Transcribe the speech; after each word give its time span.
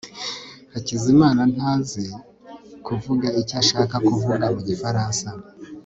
hakizimana 0.73 1.41
ntazi 1.53 2.03
kuvuga 2.85 3.27
icyo 3.41 3.55
ashaka 3.61 3.95
kuvuga 4.07 4.45
mu 4.53 4.61
gifaransa 4.69 5.27